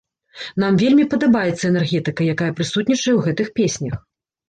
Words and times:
Нам 0.63 0.79
вельмі 0.83 1.05
падабаецца 1.11 1.61
энергетыка, 1.71 2.21
якая 2.37 2.51
прысутнічае 2.59 3.15
ў 3.17 3.21
гэтых 3.31 3.57
песнях. 3.63 4.07